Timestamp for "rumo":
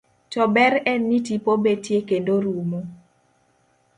2.45-2.79